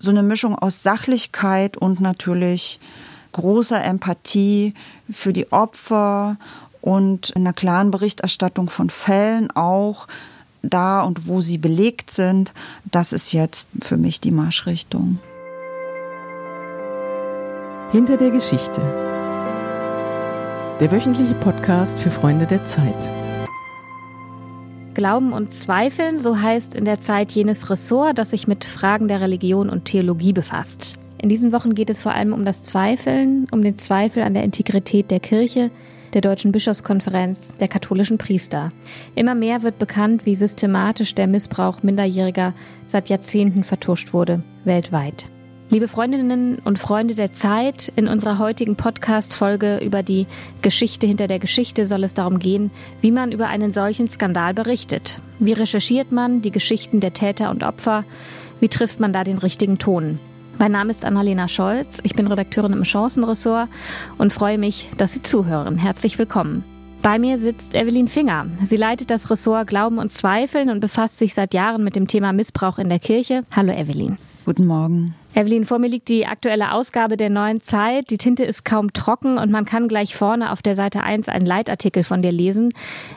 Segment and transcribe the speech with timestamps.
[0.00, 2.80] so eine Mischung aus Sachlichkeit und natürlich
[3.32, 4.74] großer Empathie
[5.10, 6.36] für die Opfer
[6.80, 10.06] und einer klaren Berichterstattung von Fällen auch
[10.62, 12.52] da und wo sie belegt sind.
[12.84, 15.18] Das ist jetzt für mich die Marschrichtung.
[17.90, 18.82] Hinter der Geschichte.
[20.80, 23.27] Der wöchentliche Podcast für Freunde der Zeit.
[24.98, 29.20] Glauben und Zweifeln, so heißt in der Zeit jenes Ressort, das sich mit Fragen der
[29.20, 30.96] Religion und Theologie befasst.
[31.18, 34.42] In diesen Wochen geht es vor allem um das Zweifeln, um den Zweifel an der
[34.42, 35.70] Integrität der Kirche,
[36.14, 38.70] der Deutschen Bischofskonferenz, der katholischen Priester.
[39.14, 42.52] Immer mehr wird bekannt, wie systematisch der Missbrauch Minderjähriger
[42.84, 45.28] seit Jahrzehnten vertuscht wurde, weltweit.
[45.70, 50.26] Liebe Freundinnen und Freunde der Zeit, in unserer heutigen Podcast-Folge über die
[50.62, 52.70] Geschichte hinter der Geschichte soll es darum gehen,
[53.02, 55.18] wie man über einen solchen Skandal berichtet.
[55.38, 58.04] Wie recherchiert man die Geschichten der Täter und Opfer?
[58.60, 60.18] Wie trifft man da den richtigen Ton?
[60.56, 63.68] Mein Name ist Annalena Scholz, ich bin Redakteurin im Chancenressort
[64.16, 65.76] und freue mich, dass Sie zuhören.
[65.76, 66.64] Herzlich willkommen.
[67.02, 68.46] Bei mir sitzt Evelyn Finger.
[68.62, 72.32] Sie leitet das Ressort Glauben und Zweifeln und befasst sich seit Jahren mit dem Thema
[72.32, 73.42] Missbrauch in der Kirche.
[73.54, 74.16] Hallo Evelyn.
[74.48, 75.14] Guten Morgen.
[75.34, 78.08] Evelyn, vor mir liegt die aktuelle Ausgabe der neuen Zeit.
[78.08, 81.44] Die Tinte ist kaum trocken und man kann gleich vorne auf der Seite 1 einen
[81.44, 82.70] Leitartikel von dir lesen,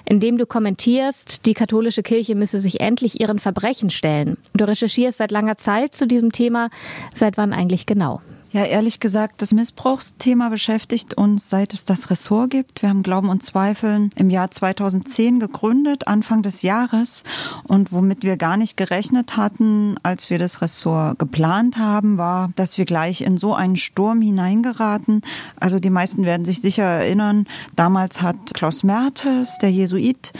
[0.03, 4.35] in dem du kommentierst, die katholische Kirche müsse sich endlich ihren Verbrechen stellen.
[4.57, 6.69] Du recherchierst seit langer Zeit zu diesem Thema.
[7.13, 8.19] Seit wann eigentlich genau?
[8.53, 12.81] Ja, ehrlich gesagt, das Missbrauchsthema beschäftigt uns, seit es das Ressort gibt.
[12.81, 17.23] Wir haben Glauben und Zweifeln im Jahr 2010 gegründet, Anfang des Jahres.
[17.63, 22.77] Und womit wir gar nicht gerechnet hatten, als wir das Ressort geplant haben, war, dass
[22.77, 25.21] wir gleich in so einen Sturm hineingeraten.
[25.57, 30.33] Also die meisten werden sich sicher erinnern, damals hat Klaus Mertes, der Jesuit,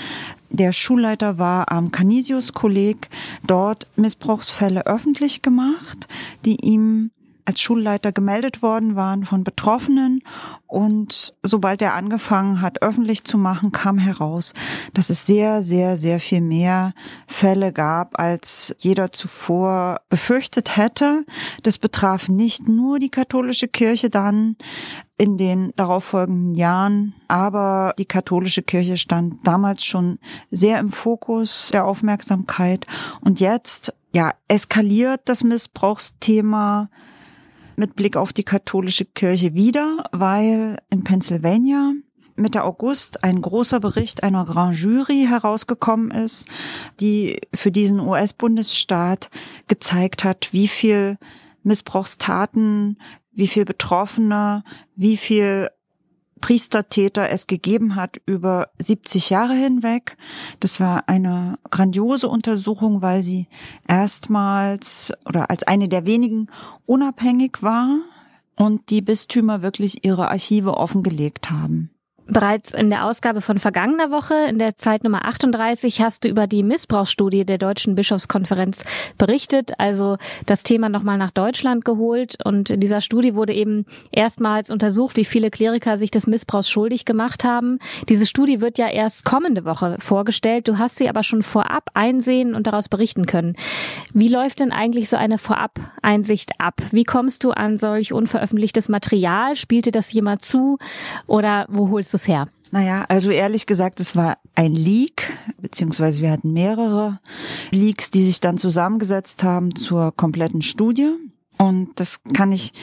[0.49, 3.07] der Schulleiter war am Canisius-Kolleg,
[3.47, 6.09] dort Missbrauchsfälle öffentlich gemacht,
[6.43, 7.11] die ihm
[7.51, 10.23] als Schulleiter gemeldet worden waren von Betroffenen.
[10.67, 14.53] Und sobald er angefangen hat, öffentlich zu machen, kam heraus,
[14.93, 16.93] dass es sehr, sehr, sehr viel mehr
[17.27, 21.25] Fälle gab, als jeder zuvor befürchtet hätte.
[21.63, 24.55] Das betraf nicht nur die katholische Kirche dann
[25.17, 30.19] in den darauffolgenden Jahren, aber die katholische Kirche stand damals schon
[30.51, 32.87] sehr im Fokus der Aufmerksamkeit.
[33.19, 36.89] Und jetzt, ja, eskaliert das Missbrauchsthema
[37.81, 41.93] mit Blick auf die katholische Kirche wieder, weil in Pennsylvania
[42.35, 46.47] Mitte August ein großer Bericht einer Grand Jury herausgekommen ist,
[46.99, 49.31] die für diesen US-Bundesstaat
[49.67, 51.17] gezeigt hat, wie viel
[51.63, 54.63] Missbrauchstaten, wie viel Betroffene,
[54.95, 55.69] wie viel
[56.41, 60.17] Priestertäter es gegeben hat über 70 Jahre hinweg.
[60.59, 63.47] Das war eine grandiose Untersuchung, weil sie
[63.87, 66.47] erstmals oder als eine der wenigen
[66.85, 67.99] unabhängig war
[68.55, 71.91] und die Bistümer wirklich ihre Archive offengelegt haben.
[72.31, 76.47] Bereits in der Ausgabe von vergangener Woche, in der Zeit Nummer 38, hast du über
[76.47, 78.85] die Missbrauchsstudie der Deutschen Bischofskonferenz
[79.17, 80.15] berichtet, also
[80.45, 82.37] das Thema nochmal nach Deutschland geholt.
[82.45, 87.03] Und in dieser Studie wurde eben erstmals untersucht, wie viele Kleriker sich des Missbrauchs schuldig
[87.03, 87.79] gemacht haben.
[88.07, 90.69] Diese Studie wird ja erst kommende Woche vorgestellt.
[90.69, 93.57] Du hast sie aber schon vorab einsehen und daraus berichten können.
[94.13, 96.81] Wie läuft denn eigentlich so eine Vorab-Einsicht ab?
[96.91, 99.57] Wie kommst du an solch unveröffentlichtes Material?
[99.57, 100.77] Spielt dir das jemand zu?
[101.27, 102.47] Oder wo holst du es her?
[102.71, 107.19] Naja, also ehrlich gesagt, es war ein Leak, beziehungsweise wir hatten mehrere
[107.71, 111.11] Leaks, die sich dann zusammengesetzt haben zur kompletten Studie.
[111.57, 112.73] Und das kann ich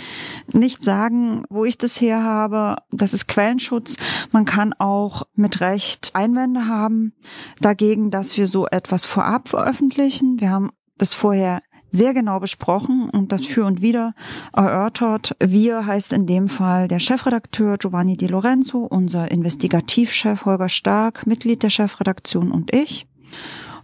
[0.53, 2.77] nicht sagen, wo ich das her habe.
[2.93, 3.97] Das ist Quellenschutz.
[4.31, 7.13] Man kann auch mit Recht Einwände haben
[7.61, 10.39] dagegen, dass wir so etwas vorab veröffentlichen.
[10.39, 14.15] Wir haben das vorher sehr genau besprochen und das für und wieder
[14.53, 15.37] erörtert.
[15.43, 21.63] Wir heißt in dem Fall der Chefredakteur Giovanni Di Lorenzo, unser Investigativchef Holger Stark, Mitglied
[21.63, 23.07] der Chefredaktion und ich.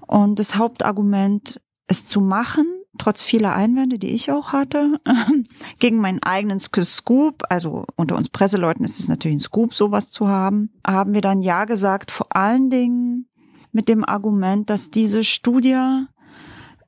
[0.07, 2.67] Und das Hauptargument, es zu machen,
[2.99, 5.01] trotz vieler Einwände, die ich auch hatte,
[5.79, 10.29] gegen meinen eigenen Scoop, also unter uns Presseleuten ist es natürlich ein Scoop, sowas zu
[10.29, 13.29] haben, haben wir dann Ja gesagt, vor allen Dingen
[13.73, 16.05] mit dem Argument, dass diese Studie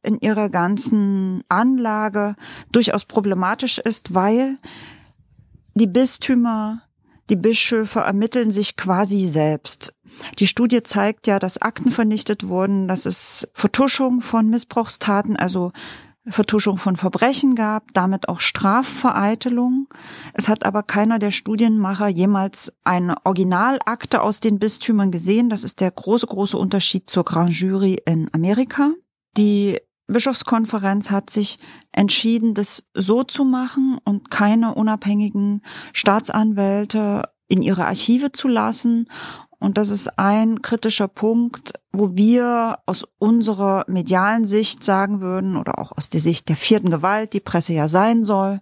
[0.07, 2.37] in ihrer ganzen Anlage
[2.73, 4.57] durchaus problematisch ist, weil
[5.75, 6.83] die Bistümer,
[7.29, 9.93] die Bischöfe ermitteln sich quasi selbst.
[10.39, 15.73] Die Studie zeigt ja, dass Akten vernichtet wurden, dass es Vertuschung von Missbrauchstaten, also
[16.29, 19.89] Vertuschung von Verbrechen gab, damit auch Strafvereitelung.
[20.33, 25.51] Es hat aber keiner der Studienmacher jemals eine Originalakte aus den Bistümern gesehen.
[25.51, 28.91] Das ist der große, große Unterschied zur Grand Jury in Amerika.
[29.37, 31.59] Die Bischofskonferenz hat sich
[31.93, 35.63] entschieden, das so zu machen und keine unabhängigen
[35.93, 39.09] Staatsanwälte in ihre Archive zu lassen.
[39.59, 45.79] Und das ist ein kritischer Punkt, wo wir aus unserer medialen Sicht sagen würden oder
[45.79, 48.61] auch aus der Sicht der vierten Gewalt, die Presse ja sein soll.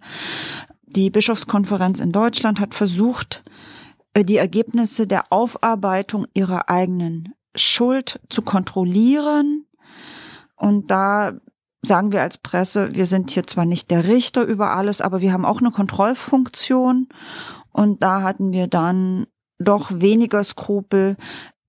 [0.85, 3.43] Die Bischofskonferenz in Deutschland hat versucht,
[4.13, 9.65] äh, die Ergebnisse der Aufarbeitung ihrer eigenen Schuld zu kontrollieren.
[10.55, 11.33] Und da
[11.81, 15.31] sagen wir als Presse, wir sind hier zwar nicht der Richter über alles, aber wir
[15.31, 17.07] haben auch eine Kontrollfunktion.
[17.71, 19.27] Und da hatten wir dann
[19.59, 21.17] doch weniger Skrupel,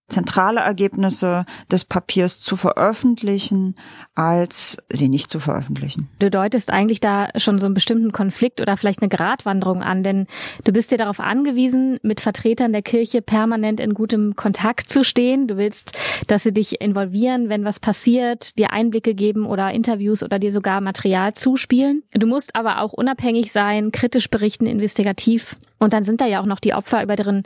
[0.09, 3.75] zentrale Ergebnisse des Papiers zu veröffentlichen,
[4.15, 6.09] als sie nicht zu veröffentlichen.
[6.21, 10.27] Du deutest eigentlich da schon so einen bestimmten Konflikt oder vielleicht eine Gratwanderung an, denn
[10.65, 15.49] du bist dir darauf angewiesen, mit Vertretern der Kirche permanent in gutem Kontakt zu stehen.
[15.49, 15.99] Du willst,
[16.29, 20.81] dass sie dich involvieren, wenn was passiert, dir Einblicke geben oder Interviews oder dir sogar
[20.81, 22.05] Material zuspielen.
[22.13, 25.57] Du musst aber auch unabhängig sein, kritisch berichten, investigativ.
[25.79, 27.43] Und dann sind da ja auch noch die Opfer, über deren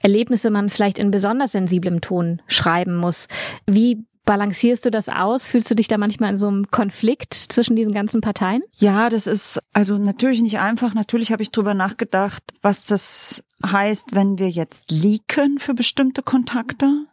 [0.00, 3.28] Erlebnisse man vielleicht in besonders sensiblem Ton schreiben muss.
[3.66, 5.46] Wie balancierst du das aus?
[5.46, 8.62] Fühlst du dich da manchmal in so einem Konflikt zwischen diesen ganzen Parteien?
[8.76, 10.94] Ja, das ist also natürlich nicht einfach.
[10.94, 17.06] Natürlich habe ich drüber nachgedacht, was das heißt, wenn wir jetzt leaken für bestimmte Kontakte.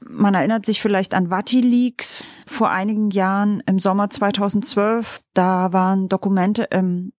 [0.00, 5.20] Man erinnert sich vielleicht an Vati-Leaks vor einigen Jahren im Sommer 2012.
[5.32, 7.12] Da waren Dokumente im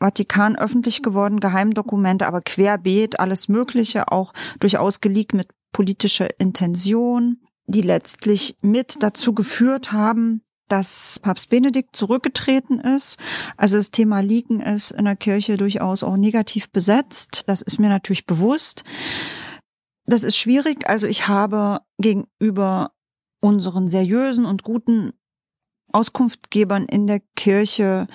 [0.00, 7.82] Vatikan öffentlich geworden, Geheimdokumente, aber querbeet, alles Mögliche, auch durchaus geleakt mit politischer Intention, die
[7.82, 13.18] letztlich mit dazu geführt haben, dass Papst Benedikt zurückgetreten ist.
[13.58, 17.42] Also das Thema Leaken ist in der Kirche durchaus auch negativ besetzt.
[17.46, 18.84] Das ist mir natürlich bewusst.
[20.06, 20.88] Das ist schwierig.
[20.88, 22.92] Also ich habe gegenüber
[23.40, 25.12] unseren seriösen und guten
[25.92, 28.06] Auskunftgebern in der Kirche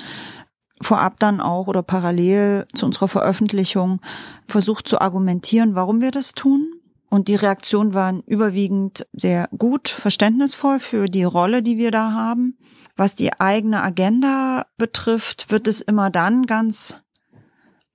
[0.82, 4.00] vorab dann auch oder parallel zu unserer Veröffentlichung
[4.48, 6.79] versucht zu argumentieren, warum wir das tun.
[7.10, 12.58] Und die Reaktionen waren überwiegend sehr gut, verständnisvoll für die Rolle, die wir da haben.
[12.96, 17.02] Was die eigene Agenda betrifft, wird es immer dann ganz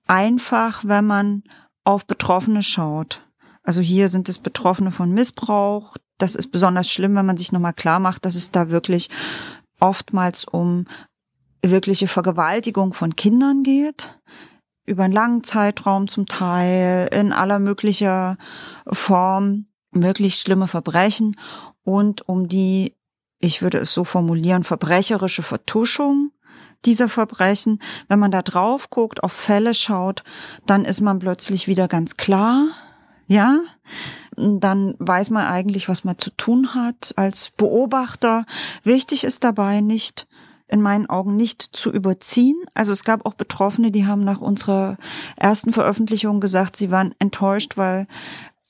[0.07, 1.43] einfach, wenn man
[1.85, 3.21] auf Betroffene schaut.
[3.63, 5.95] Also hier sind es Betroffene von Missbrauch.
[6.17, 9.09] Das ist besonders schlimm, wenn man sich nochmal klar macht, dass es da wirklich
[9.79, 10.85] oftmals um
[11.63, 14.19] wirkliche Vergewaltigung von Kindern geht,
[14.85, 18.37] über einen langen Zeitraum zum Teil, in aller möglicher
[18.87, 21.37] Form, wirklich schlimme Verbrechen
[21.83, 22.93] und um die,
[23.39, 26.31] ich würde es so formulieren, verbrecherische Vertuschung
[26.85, 27.81] dieser Verbrechen.
[28.07, 30.23] Wenn man da drauf guckt, auf Fälle schaut,
[30.65, 32.67] dann ist man plötzlich wieder ganz klar,
[33.27, 33.59] ja,
[34.37, 38.45] dann weiß man eigentlich, was man zu tun hat als Beobachter.
[38.83, 40.27] Wichtig ist dabei nicht,
[40.67, 42.55] in meinen Augen nicht zu überziehen.
[42.73, 44.97] Also es gab auch Betroffene, die haben nach unserer
[45.35, 48.07] ersten Veröffentlichung gesagt, sie waren enttäuscht, weil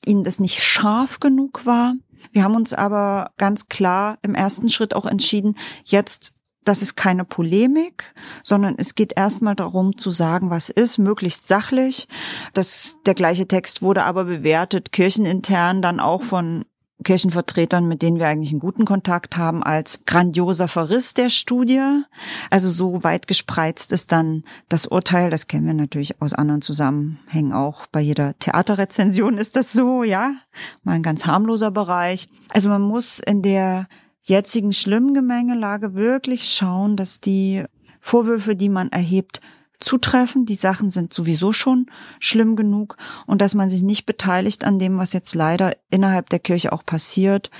[0.04, 1.94] ihnen das nicht scharf genug war.
[2.32, 6.34] Wir haben uns aber ganz klar im ersten Schritt auch entschieden, jetzt
[6.66, 8.12] das ist keine Polemik,
[8.42, 12.08] sondern es geht erstmal darum zu sagen, was ist, möglichst sachlich.
[12.54, 16.64] Das, der gleiche Text wurde aber bewertet, kirchenintern dann auch von
[17.04, 22.02] Kirchenvertretern, mit denen wir eigentlich einen guten Kontakt haben, als grandioser Verriss der Studie.
[22.50, 25.30] Also so weit gespreizt ist dann das Urteil.
[25.30, 27.86] Das kennen wir natürlich aus anderen Zusammenhängen auch.
[27.86, 30.32] Bei jeder Theaterrezension ist das so, ja.
[30.84, 32.28] Mal ein ganz harmloser Bereich.
[32.48, 33.88] Also man muss in der
[34.22, 37.64] jetzigen schlimmen Gemengelage wirklich schauen, dass die
[38.00, 39.40] Vorwürfe, die man erhebt,
[39.80, 40.46] zutreffen.
[40.46, 41.86] Die Sachen sind sowieso schon
[42.20, 46.38] schlimm genug und dass man sich nicht beteiligt an dem, was jetzt leider innerhalb der
[46.38, 47.50] Kirche auch passiert,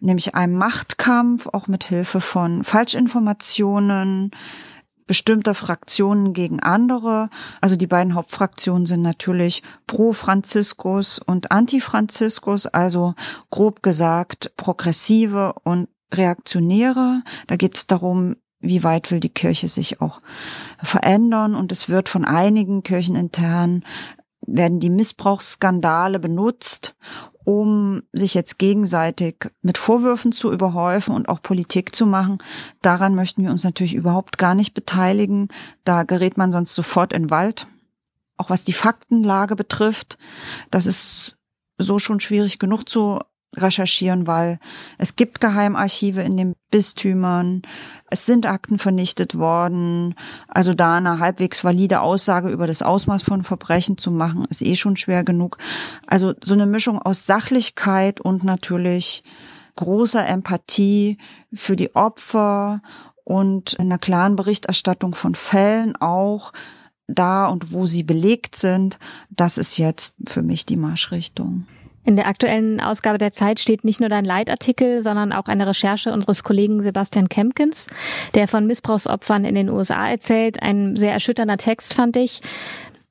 [0.00, 4.30] nämlich einem Machtkampf, auch mit Hilfe von Falschinformationen
[5.06, 7.28] bestimmter Fraktionen gegen andere.
[7.60, 13.14] Also die beiden Hauptfraktionen sind natürlich pro Franziskus und Anti-Franziskus, also
[13.50, 17.22] grob gesagt progressive und Reaktionäre.
[17.46, 20.20] Da geht es darum, wie weit will die Kirche sich auch
[20.82, 21.54] verändern.
[21.54, 23.84] Und es wird von einigen kirchenintern,
[24.46, 26.96] werden die Missbrauchsskandale benutzt,
[27.44, 32.38] um sich jetzt gegenseitig mit Vorwürfen zu überhäufen und auch Politik zu machen.
[32.80, 35.48] Daran möchten wir uns natürlich überhaupt gar nicht beteiligen.
[35.84, 37.66] Da gerät man sonst sofort in Wald.
[38.36, 40.18] Auch was die Faktenlage betrifft,
[40.70, 41.36] das ist
[41.78, 43.20] so schon schwierig genug zu
[43.56, 44.58] recherchieren, weil
[44.98, 47.62] es gibt Geheimarchive in den Bistümern,
[48.10, 50.14] es sind Akten vernichtet worden.
[50.48, 54.76] Also da eine halbwegs valide Aussage über das Ausmaß von Verbrechen zu machen, ist eh
[54.76, 55.58] schon schwer genug.
[56.06, 59.24] Also so eine Mischung aus Sachlichkeit und natürlich
[59.76, 61.18] großer Empathie
[61.52, 62.82] für die Opfer
[63.24, 66.52] und einer klaren Berichterstattung von Fällen auch
[67.06, 68.98] da und wo sie belegt sind.
[69.30, 71.66] Das ist jetzt für mich die Marschrichtung.
[72.04, 76.12] In der aktuellen Ausgabe der Zeit steht nicht nur dein Leitartikel, sondern auch eine Recherche
[76.12, 77.88] unseres Kollegen Sebastian Kempkins,
[78.34, 80.62] der von Missbrauchsopfern in den USA erzählt.
[80.62, 82.40] Ein sehr erschütternder Text fand ich.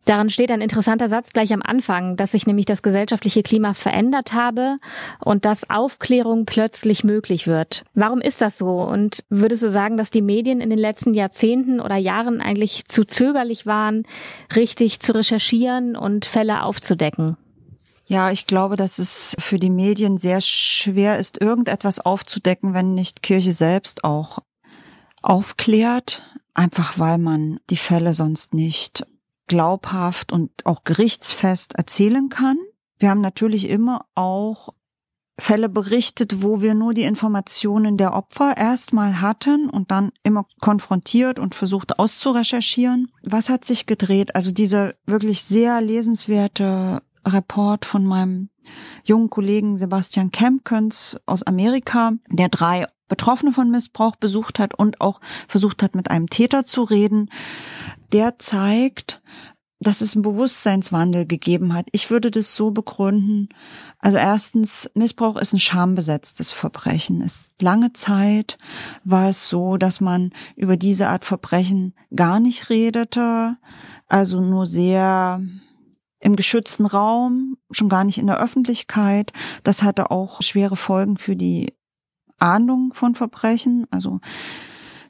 [0.06, 4.34] Daran steht ein interessanter Satz gleich am Anfang, dass sich nämlich das gesellschaftliche Klima verändert
[4.34, 4.76] habe
[5.24, 7.86] und dass Aufklärung plötzlich möglich wird.
[7.94, 8.82] Warum ist das so?
[8.82, 13.06] Und würdest du sagen, dass die Medien in den letzten Jahrzehnten oder Jahren eigentlich zu
[13.06, 14.04] zögerlich waren,
[14.56, 17.38] richtig zu recherchieren und Fälle aufzudecken?
[18.06, 23.24] Ja, ich glaube, dass es für die Medien sehr schwer ist, irgendetwas aufzudecken, wenn nicht
[23.24, 24.40] Kirche selbst auch
[25.22, 26.22] aufklärt,
[26.54, 29.06] einfach weil man die Fälle sonst nicht
[29.48, 32.58] glaubhaft und auch gerichtsfest erzählen kann.
[32.98, 34.70] Wir haben natürlich immer auch
[35.40, 41.40] Fälle berichtet, wo wir nur die Informationen der Opfer erstmal hatten und dann immer konfrontiert
[41.40, 43.12] und versucht auszurecherchieren.
[43.24, 44.36] Was hat sich gedreht?
[44.36, 48.50] Also dieser wirklich sehr lesenswerte Report von meinem
[49.04, 55.20] jungen Kollegen Sebastian Kempkens aus Amerika, der drei Betroffene von Missbrauch besucht hat und auch
[55.48, 57.30] versucht hat, mit einem Täter zu reden,
[58.12, 59.22] der zeigt,
[59.84, 61.88] dass es einen Bewusstseinswandel gegeben hat.
[61.92, 63.50] Ich würde das so begründen.
[64.00, 67.22] Also erstens, Missbrauch ist ein schambesetztes Verbrechen.
[67.22, 68.58] Es, lange Zeit
[69.04, 73.58] war es so, dass man über diese Art Verbrechen gar nicht redete,
[74.08, 75.42] also nur sehr
[76.24, 79.34] im geschützten Raum, schon gar nicht in der Öffentlichkeit.
[79.64, 81.74] Das hatte auch schwere Folgen für die
[82.40, 83.86] Ahndung von Verbrechen.
[83.92, 84.22] Also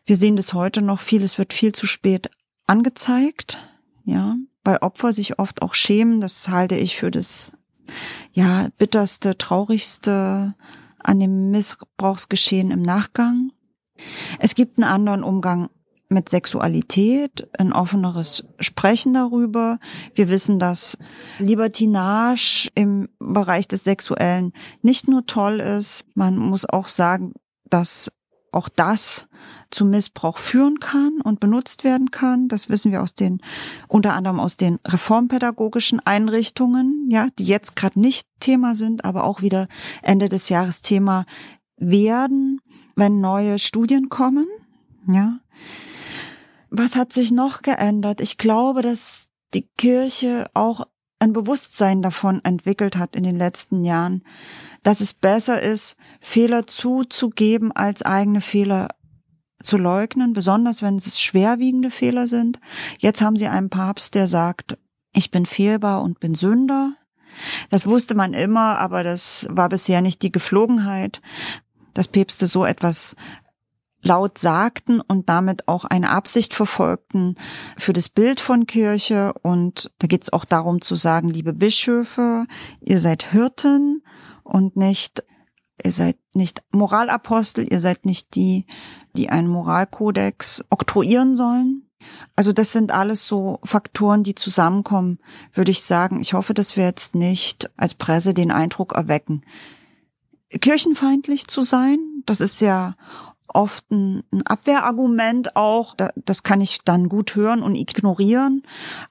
[0.05, 2.31] wir sehen das heute noch, vieles wird viel zu spät
[2.65, 3.59] angezeigt,
[4.05, 6.19] ja, weil Opfer sich oft auch schämen.
[6.19, 7.51] Das halte ich für das,
[8.31, 10.55] ja, bitterste, traurigste
[10.97, 13.51] an dem Missbrauchsgeschehen im Nachgang.
[14.39, 15.69] Es gibt einen anderen Umgang
[16.13, 19.79] mit Sexualität, ein offeneres Sprechen darüber.
[20.13, 20.97] Wir wissen, dass
[21.39, 27.33] Libertinage im Bereich des Sexuellen nicht nur toll ist, man muss auch sagen,
[27.69, 28.11] dass
[28.51, 29.27] auch das
[29.71, 32.47] zu Missbrauch führen kann und benutzt werden kann.
[32.47, 33.41] Das wissen wir aus den,
[33.87, 39.41] unter anderem aus den reformpädagogischen Einrichtungen, ja, die jetzt gerade nicht Thema sind, aber auch
[39.41, 39.67] wieder
[40.03, 41.25] Ende des Jahres Thema
[41.77, 42.61] werden,
[42.95, 44.47] wenn neue Studien kommen,
[45.07, 45.39] ja.
[46.75, 48.19] Was hat sich noch geändert?
[48.19, 50.87] Ich glaube, dass die Kirche auch
[51.19, 54.23] ein Bewusstsein davon entwickelt hat in den letzten Jahren,
[54.81, 58.87] dass es besser ist, Fehler zuzugeben, als eigene Fehler
[59.61, 62.59] zu leugnen, besonders wenn es schwerwiegende Fehler sind.
[62.97, 64.75] Jetzt haben sie einen Papst, der sagt,
[65.13, 66.95] ich bin fehlbar und bin Sünder.
[67.69, 71.21] Das wusste man immer, aber das war bisher nicht die Geflogenheit,
[71.93, 73.15] dass Päpste so etwas
[74.03, 77.35] laut sagten und damit auch eine Absicht verfolgten
[77.77, 79.33] für das Bild von Kirche.
[79.41, 82.45] Und da geht es auch darum zu sagen, liebe Bischöfe,
[82.81, 84.03] ihr seid Hirten
[84.43, 85.23] und nicht,
[85.83, 88.65] ihr seid nicht Moralapostel, ihr seid nicht die,
[89.15, 91.89] die einen Moralkodex oktroyieren sollen.
[92.35, 95.19] Also das sind alles so Faktoren, die zusammenkommen,
[95.53, 96.19] würde ich sagen.
[96.19, 99.43] Ich hoffe, dass wir jetzt nicht als Presse den Eindruck erwecken,
[100.49, 101.99] kirchenfeindlich zu sein.
[102.25, 102.95] Das ist ja
[103.53, 105.95] oft ein, ein Abwehrargument auch.
[106.15, 108.63] Das kann ich dann gut hören und ignorieren.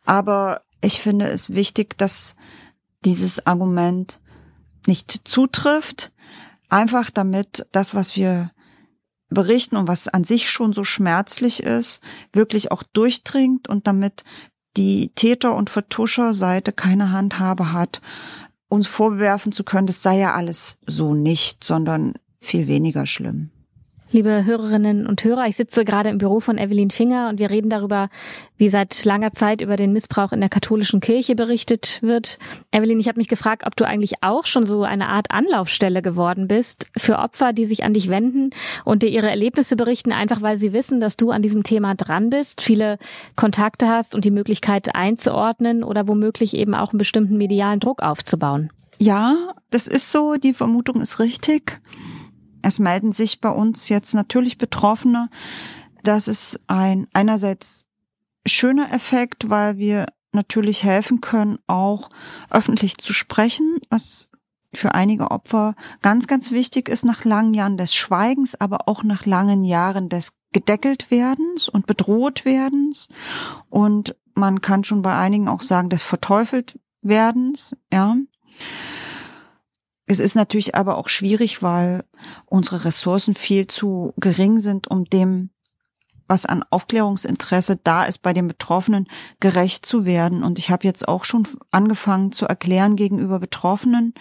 [0.04, 2.36] Aber ich finde es wichtig, dass
[3.04, 4.20] dieses Argument
[4.86, 6.12] nicht zutrifft.
[6.68, 8.50] Einfach damit das, was wir
[9.28, 14.24] berichten und was an sich schon so schmerzlich ist, wirklich auch durchdringt und damit
[14.76, 18.00] die Täter- und Vertuscherseite keine Handhabe hat,
[18.68, 23.50] uns vorwerfen zu können, das sei ja alles so nicht, sondern viel weniger schlimm.
[24.14, 27.70] Liebe Hörerinnen und Hörer, ich sitze gerade im Büro von Evelyn Finger und wir reden
[27.70, 28.10] darüber,
[28.58, 32.38] wie seit langer Zeit über den Missbrauch in der katholischen Kirche berichtet wird.
[32.72, 36.46] Evelyn, ich habe mich gefragt, ob du eigentlich auch schon so eine Art Anlaufstelle geworden
[36.46, 38.50] bist für Opfer, die sich an dich wenden
[38.84, 42.28] und dir ihre Erlebnisse berichten, einfach weil sie wissen, dass du an diesem Thema dran
[42.28, 42.98] bist, viele
[43.34, 48.68] Kontakte hast und die Möglichkeit einzuordnen oder womöglich eben auch einen bestimmten medialen Druck aufzubauen.
[48.98, 51.80] Ja, das ist so, die Vermutung ist richtig.
[52.62, 55.28] Es melden sich bei uns jetzt natürlich Betroffene.
[56.02, 57.86] Das ist ein einerseits
[58.46, 62.08] schöner Effekt, weil wir natürlich helfen können, auch
[62.50, 64.28] öffentlich zu sprechen, was
[64.74, 69.26] für einige Opfer ganz, ganz wichtig ist nach langen Jahren des Schweigens, aber auch nach
[69.26, 73.08] langen Jahren des gedeckelt werdens und bedroht werdens.
[73.68, 78.16] Und man kann schon bei einigen auch sagen, des verteufelt werdens, ja.
[80.12, 82.04] Es ist natürlich aber auch schwierig, weil
[82.44, 85.48] unsere Ressourcen viel zu gering sind, um dem,
[86.28, 89.08] was an Aufklärungsinteresse da ist, bei den Betroffenen
[89.40, 90.44] gerecht zu werden.
[90.44, 94.12] Und ich habe jetzt auch schon angefangen zu erklären gegenüber Betroffenen,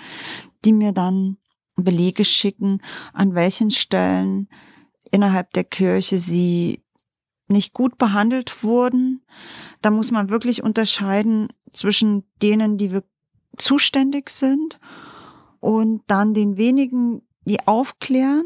[0.64, 1.36] die mir dann
[1.76, 2.82] Belege schicken,
[3.12, 4.48] an welchen Stellen
[5.12, 6.86] innerhalb der Kirche sie
[7.50, 9.26] nicht gut behandelt wurden.
[9.82, 13.04] Da muss man wirklich unterscheiden zwischen denen, die wir
[13.58, 14.80] zuständig sind
[15.62, 18.44] und dann den wenigen, die aufklären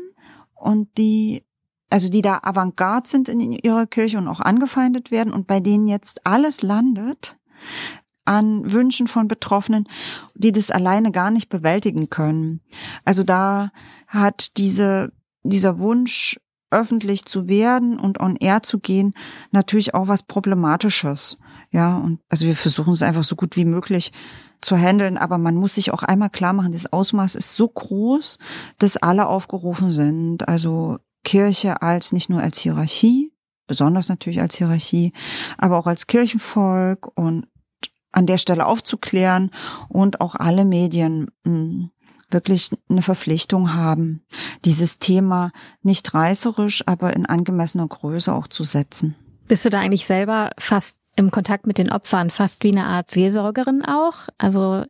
[0.53, 1.43] und die,
[1.89, 5.88] also die da Avantgarde sind in ihrer Kirche und auch angefeindet werden und bei denen
[5.88, 7.38] jetzt alles landet
[8.25, 9.88] an Wünschen von Betroffenen,
[10.36, 12.62] die das alleine gar nicht bewältigen können.
[13.05, 13.72] Also da
[14.07, 16.39] hat diese, dieser Wunsch,
[16.72, 19.13] öffentlich zu werden und on air zu gehen,
[19.51, 21.38] natürlich auch was Problematisches.
[21.72, 24.12] Ja, und also wir versuchen es einfach so gut wie möglich
[24.62, 28.40] zu handeln, aber man muss sich auch einmal klar machen, das Ausmaß ist so groß,
[28.80, 30.48] dass alle aufgerufen sind.
[30.48, 33.32] Also Kirche als nicht nur als Hierarchie,
[33.68, 35.12] besonders natürlich als Hierarchie,
[35.58, 37.48] aber auch als Kirchenvolk und
[38.12, 39.52] an der Stelle aufzuklären
[39.90, 41.92] und auch alle Medien mh, hm,
[42.30, 44.26] wirklich eine Verpflichtung haben,
[44.64, 49.16] dieses Thema nicht reißerisch, aber in angemessener Größe auch zu setzen.
[49.48, 53.10] Bist du da eigentlich selber fast im Kontakt mit den Opfern fast wie eine Art
[53.10, 54.27] Seelsorgerin auch.
[54.38, 54.84] Also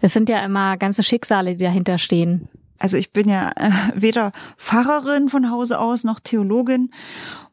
[0.00, 2.48] es sind ja immer ganze Schicksale, die dahinter stehen.
[2.78, 6.90] Also ich bin ja äh, weder Pfarrerin von Hause aus noch Theologin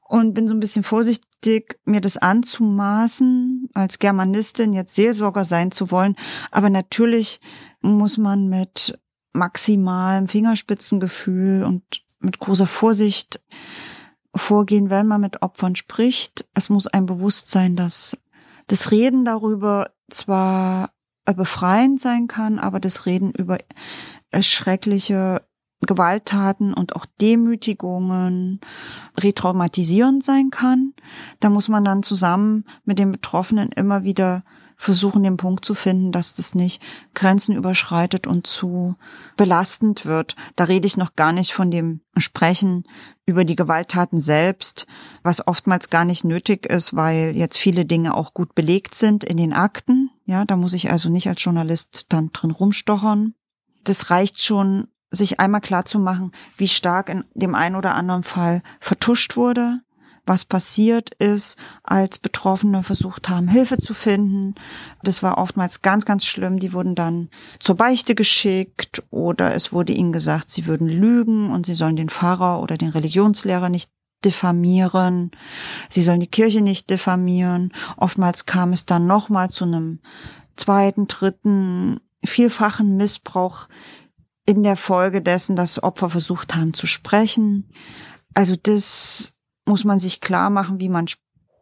[0.08, 5.92] und bin so ein bisschen vorsichtig, mir das anzumaßen, als Germanistin jetzt Seelsorger sein zu
[5.92, 6.16] wollen.
[6.50, 7.42] Aber natürlich
[7.82, 8.98] muss man mit
[9.34, 11.84] maximalem Fingerspitzengefühl und
[12.20, 13.42] mit großer Vorsicht
[14.38, 16.48] vorgehen, wenn man mit Opfern spricht.
[16.54, 18.18] Es muss ein Bewusstsein, dass
[18.68, 20.92] das Reden darüber zwar
[21.26, 23.58] befreiend sein kann, aber das Reden über
[24.40, 25.42] schreckliche
[25.82, 28.62] Gewalttaten und auch Demütigungen
[29.18, 30.94] retraumatisierend sein kann.
[31.40, 34.44] Da muss man dann zusammen mit den Betroffenen immer wieder
[34.78, 36.82] versuchen, den Punkt zu finden, dass das nicht
[37.16, 38.96] Grenzen überschreitet und zu
[39.36, 40.36] belastend wird.
[40.56, 42.84] Da rede ich noch gar nicht von dem Sprechen
[43.26, 44.86] über die Gewalttaten selbst,
[45.24, 49.38] was oftmals gar nicht nötig ist, weil jetzt viele Dinge auch gut belegt sind in
[49.38, 50.12] den Akten.
[50.26, 53.34] Ja, da muss ich also nicht als Journalist dann drin rumstochern.
[53.84, 58.24] Das reicht schon, sich einmal klar zu machen, wie stark in dem einen oder anderen
[58.24, 59.80] Fall vertuscht wurde,
[60.28, 64.56] was passiert ist, als Betroffene versucht haben, Hilfe zu finden.
[65.04, 66.60] Das war oftmals ganz, ganz schlimm.
[66.60, 71.66] Die wurden dann zur Beichte geschickt oder es wurde ihnen gesagt, sie würden lügen und
[71.66, 73.90] sie sollen den Pfarrer oder den Religionslehrer nicht
[74.26, 75.32] diffamieren.
[75.90, 77.74] Sie sollen die Kirche nicht diffamieren.
[77.96, 80.00] Oftmals kam es dann nochmal zu einem
[80.56, 83.68] zweiten, dritten, vielfachen Missbrauch
[84.46, 87.70] in der Folge dessen, dass Opfer versucht haben zu sprechen.
[88.34, 89.34] Also das
[89.68, 91.06] muss man sich klar machen, wie man,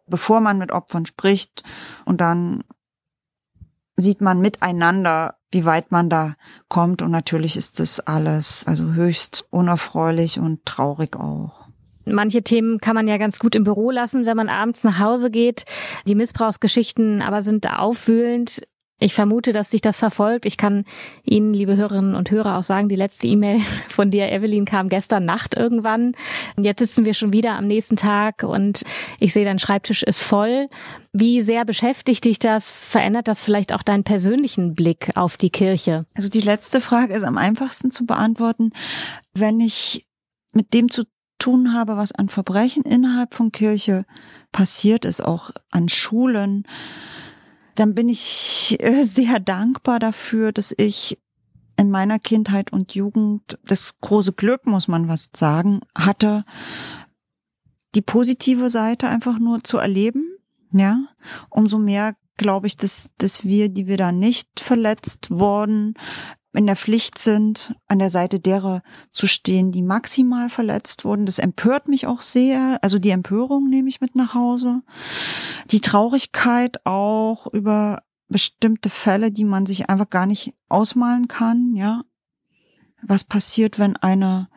[0.08, 1.64] bevor man mit Opfern spricht.
[2.06, 2.64] Und dann
[3.98, 6.36] sieht man miteinander, wie weit man da
[6.68, 7.02] kommt.
[7.02, 11.66] Und natürlich ist das alles also höchst unerfreulich und traurig auch.
[12.06, 15.32] Manche Themen kann man ja ganz gut im Büro lassen, wenn man abends nach Hause
[15.32, 15.66] geht.
[16.08, 18.62] Die Missbrauchsgeschichten aber sind aufwühlend.
[18.98, 20.46] Ich vermute, dass sich das verfolgt.
[20.46, 20.86] Ich kann
[21.24, 25.26] Ihnen, liebe Hörerinnen und Hörer, auch sagen, die letzte E-Mail von dir, Evelyn, kam gestern
[25.26, 26.14] Nacht irgendwann.
[26.56, 28.84] Und jetzt sitzen wir schon wieder am nächsten Tag und
[29.20, 30.68] ich sehe, dein Schreibtisch ist voll.
[31.12, 32.72] Wie sehr beschäftigt dich das?
[32.72, 36.06] Verändert das vielleicht auch deinen persönlichen Blick auf die Kirche?
[36.14, 38.72] Also die letzte Frage ist am einfachsten zu beantworten.
[39.34, 40.08] Wenn ich
[40.54, 41.04] mit dem zu
[41.38, 44.06] tun habe, was an Verbrechen innerhalb von Kirche
[44.54, 46.66] passiert ist, auch an Schulen,
[47.76, 51.20] dann bin ich äh, sehr dankbar dafür, dass ich
[51.78, 56.46] in meiner Kindheit und Jugend das große Glück, muss man was sagen, hatte,
[57.96, 60.38] die positive Seite einfach nur zu erleben.
[60.72, 61.08] Ja,
[61.50, 65.94] umso mehr glaube ich, dass, dass wir, die wir da nicht verletzt worden,
[66.56, 71.26] in der Pflicht sind, an der Seite derer zu stehen, die maximal verletzt wurden.
[71.26, 72.80] Das empört mich auch sehr.
[72.82, 74.82] Also die Empörung nehme ich mit nach Hause.
[75.72, 82.04] Die Traurigkeit auch über bestimmte Fälle, die man sich einfach gar nicht ausmalen kann, ja.
[83.02, 84.50] Was passiert, wenn eine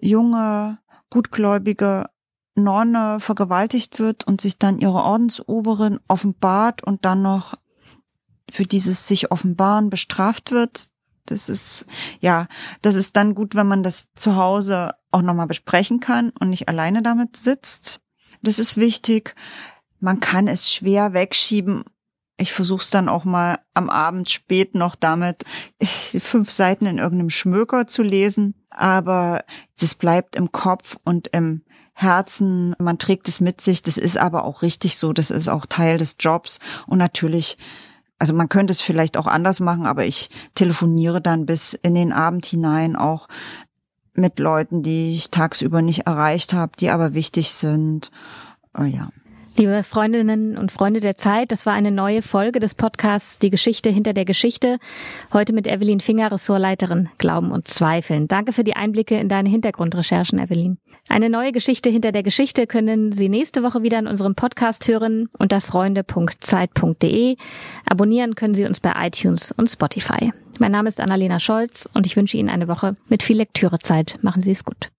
[0.00, 2.10] junge, gutgläubige
[2.56, 7.54] Nonne vergewaltigt wird und sich dann ihre Ordensoberin offenbart und dann noch
[8.50, 10.88] für dieses sich offenbaren bestraft wird,
[11.30, 11.86] das ist,
[12.20, 12.48] ja,
[12.82, 16.68] das ist dann gut, wenn man das zu Hause auch nochmal besprechen kann und nicht
[16.68, 18.00] alleine damit sitzt.
[18.42, 19.34] Das ist wichtig.
[20.00, 21.84] Man kann es schwer wegschieben,
[22.38, 25.44] Ich versuche es dann auch mal am Abend spät noch damit,
[26.18, 28.54] fünf Seiten in irgendeinem Schmöker zu lesen.
[28.68, 29.44] Aber
[29.80, 31.62] das bleibt im Kopf und im
[31.94, 32.76] Herzen.
[32.78, 33.82] Man trägt es mit sich.
[33.82, 35.14] Das ist aber auch richtig so.
[35.14, 36.60] Das ist auch Teil des Jobs.
[36.86, 37.56] Und natürlich
[38.18, 42.12] also man könnte es vielleicht auch anders machen, aber ich telefoniere dann bis in den
[42.12, 43.28] Abend hinein auch
[44.14, 48.10] mit Leuten, die ich tagsüber nicht erreicht habe, die aber wichtig sind.
[48.76, 49.10] Oh ja.
[49.58, 53.88] Liebe Freundinnen und Freunde der Zeit, das war eine neue Folge des Podcasts Die Geschichte
[53.88, 54.78] hinter der Geschichte.
[55.32, 58.28] Heute mit Evelyn Finger, Ressortleiterin Glauben und Zweifeln.
[58.28, 60.76] Danke für die Einblicke in deine Hintergrundrecherchen, Evelyn.
[61.08, 65.30] Eine neue Geschichte hinter der Geschichte können Sie nächste Woche wieder in unserem Podcast hören
[65.38, 67.36] unter freunde.zeit.de.
[67.88, 70.32] Abonnieren können Sie uns bei iTunes und Spotify.
[70.58, 74.18] Mein Name ist Annalena Scholz und ich wünsche Ihnen eine Woche mit viel Lektürezeit.
[74.20, 74.90] Machen Sie es gut.